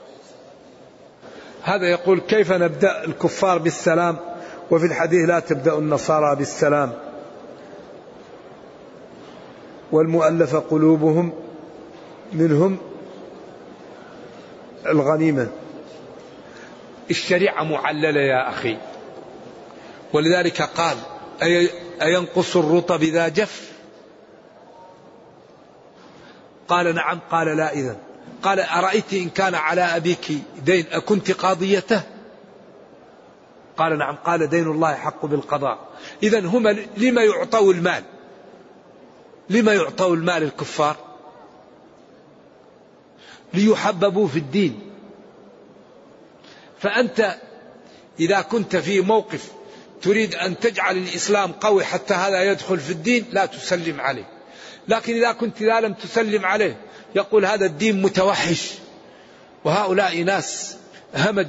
[1.64, 4.18] هذا يقول كيف نبدأ الكفار بالسلام
[4.72, 6.94] وفي الحديث لا تبدأ النصارى بالسلام.
[9.92, 11.34] والمؤلف قلوبهم
[12.34, 12.78] منهم
[14.92, 15.48] الغنيمة.
[17.10, 18.78] الشريعة معللة يا أخي.
[20.14, 20.98] ولذلك قال
[22.02, 23.72] أينقص الرطب إذا جف؟
[26.68, 27.96] قال نعم قال لا إذن
[28.44, 30.32] قال أرأيت إن كان على أبيك
[30.66, 32.02] دين أكنت قاضيته؟
[33.78, 35.80] قال نعم قال دين الله حق بالقضاء.
[36.24, 36.68] إذا هم
[36.98, 38.04] لما يعطوا المال؟
[39.50, 40.96] لما يعطوا المال الكفار؟
[43.54, 44.80] ليحببوا في الدين.
[46.80, 47.36] فأنت
[48.20, 49.52] إذا كنت في موقف
[50.02, 54.30] تريد أن تجعل الإسلام قوي حتى هذا يدخل في الدين لا تسلم عليه.
[54.88, 56.78] لكن إذا كنت إذا لم تسلم عليه
[57.16, 58.72] يقول هذا الدين متوحش.
[59.64, 60.78] وهؤلاء ناس
[61.16, 61.48] همج.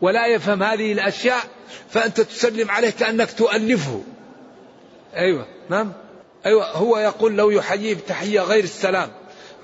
[0.00, 1.44] ولا يفهم هذه الأشياء
[1.90, 4.02] فأنت تسلم عليه كأنك تؤلفه.
[5.16, 5.92] أيوة نعم.
[6.46, 9.10] أيوة هو يقول لو يحييه بتحية غير السلام.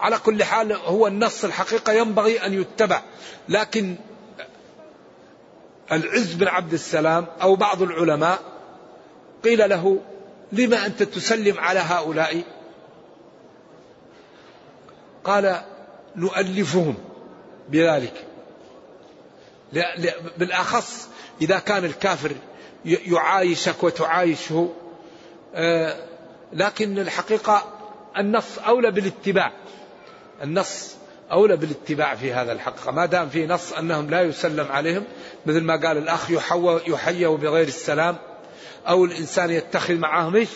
[0.03, 3.03] على كل حال هو النص الحقيقة ينبغي أن يتبع.
[3.48, 3.96] لكن
[5.92, 8.38] العز بن عبد السلام أو بعض العلماء
[9.44, 10.00] قيل له
[10.53, 12.42] لما أنت تسلم على هؤلاء؟
[15.24, 15.62] قال
[16.16, 16.94] نؤلفهم
[17.68, 18.26] بذلك.
[20.38, 21.09] بالأخص
[21.40, 22.32] إذا كان الكافر
[22.84, 24.72] يعايشك وتعايشه
[25.55, 25.96] آه،
[26.53, 27.72] لكن الحقيقة
[28.16, 29.53] النص أولى بالاتباع.
[30.43, 30.97] النص
[31.32, 35.05] أولى بالاتباع في هذا الحقيقة ما دام في نص أنهم لا يسلم عليهم
[35.47, 36.30] مثل ما قال الأخ
[36.86, 38.16] يحيوا بغير السلام
[38.88, 40.49] أو الإنسان يتخذ معهم إيش؟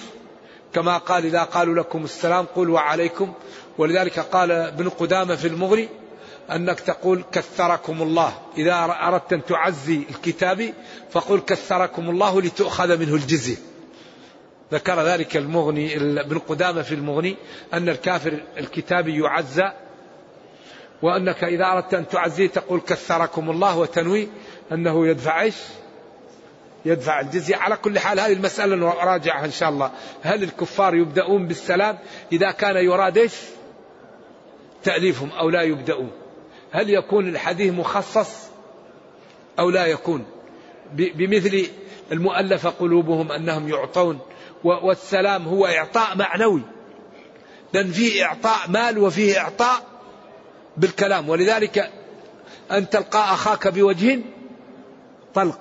[0.72, 3.32] كما قال إذا قالوا لكم السلام قل وعليكم.
[3.78, 5.88] ولذلك قال ابن قدامة في المغري
[6.50, 8.32] أنك تقول كثركم الله.
[8.58, 10.72] إذا أردت أن تعزي الكتاب
[11.10, 13.56] فقل كثركم الله لتؤخذ منه الجزية.
[14.72, 17.36] ذكر ذلك المغني ابن قدامة في المغني
[17.74, 19.72] أن الكافر الكتابي يعزى
[21.02, 24.28] وأنك إذا أردت أن تعزيه تقول كثركم الله وتنوي
[24.72, 25.56] أنه يدفع إيش؟
[26.84, 27.56] يدفع الجزية.
[27.56, 29.90] على كل حال هذه المسألة نراجعها إن شاء الله.
[30.22, 31.98] هل الكفار يبدأون بالسلام
[32.32, 33.34] إذا كان يراد إيش؟
[34.82, 36.10] تأليفهم أو لا يبدأون.
[36.72, 38.46] هل يكون الحديث مخصص
[39.58, 40.24] أو لا يكون؟
[40.92, 41.66] بمثل
[42.12, 44.18] المؤلف قلوبهم أنهم يعطون
[44.64, 46.62] والسلام هو إعطاء معنوي.
[47.72, 49.82] لأن فيه إعطاء مال وفيه إعطاء
[50.76, 51.28] بالكلام.
[51.28, 51.90] ولذلك
[52.70, 54.20] أن تلقى أخاك بوجه
[55.34, 55.58] طلق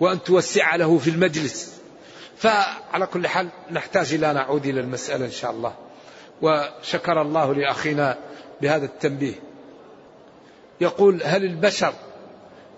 [0.00, 1.80] وأن توسع له في المجلس.
[2.36, 5.74] فعلى كل حال نحتاج إلى نعود إلى المسألة إن شاء الله.
[6.42, 8.18] وشكر الله لأخينا
[8.62, 9.34] بهذا التنبيه.
[10.80, 11.92] يقول هل البشر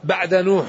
[0.05, 0.66] بعد نوح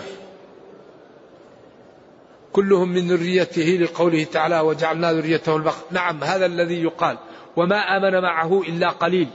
[2.54, 5.84] كلهم من ذريته لقوله تعالى وجعلنا ذريته البقر.
[5.91, 7.18] نعم هذا الذي يقال.
[7.56, 9.28] وما آمن معه إلا قليل.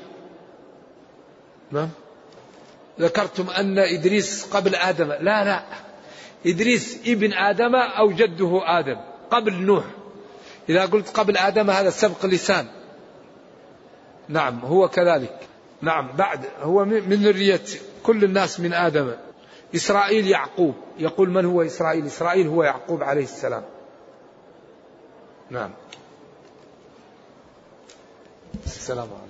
[1.73, 1.89] نعم
[3.01, 5.09] ذكرتم أن إدريس قبل آدم.
[5.09, 5.63] لا لا.
[6.47, 8.97] إدريس ابن آدم أو جده آدم
[9.31, 9.85] قبل نوح.
[10.69, 12.67] إذا قلت قبل آدم هذا سبق لسان.
[14.29, 15.39] نعم هو كذلك.
[15.83, 17.61] نعم بعد هو من ذرية
[18.03, 19.13] كل الناس من آدم.
[19.75, 20.75] إسرائيل يعقوب.
[20.99, 23.65] يقول من هو إسرائيل؟ إسرائيل هو يعقوب عليه السلام.
[25.51, 25.71] نعم.
[28.67, 29.24] السلام عليكم.